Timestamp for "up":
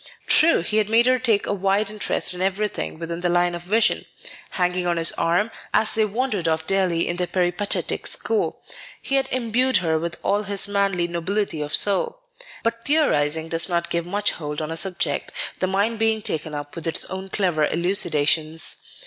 16.55-16.73